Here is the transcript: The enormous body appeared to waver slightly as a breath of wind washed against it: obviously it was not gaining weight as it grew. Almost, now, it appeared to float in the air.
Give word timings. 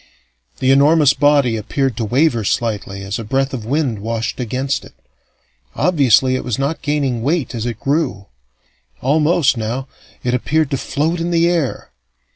The 0.57 0.71
enormous 0.71 1.13
body 1.13 1.55
appeared 1.57 1.95
to 1.97 2.05
waver 2.05 2.43
slightly 2.43 3.03
as 3.03 3.19
a 3.19 3.23
breath 3.23 3.53
of 3.53 3.65
wind 3.65 3.99
washed 3.99 4.39
against 4.39 4.83
it: 4.83 4.95
obviously 5.75 6.35
it 6.35 6.43
was 6.43 6.57
not 6.57 6.81
gaining 6.81 7.21
weight 7.21 7.53
as 7.53 7.67
it 7.67 7.79
grew. 7.79 8.25
Almost, 9.01 9.57
now, 9.57 9.87
it 10.23 10.33
appeared 10.33 10.71
to 10.71 10.77
float 10.77 11.19
in 11.19 11.29
the 11.29 11.47
air. 11.47 11.91